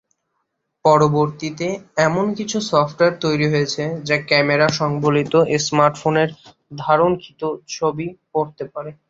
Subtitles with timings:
[0.85, 1.67] পরবর্তীতে
[1.99, 5.33] এমন কিছু সফটওয়ার তৈরি হয়েছে যা ক্যামেরা সংবলিত
[5.65, 6.29] স্মার্টফোনের
[6.77, 7.41] ধারণকৃত
[7.69, 8.91] ছবি পড়তে পারে।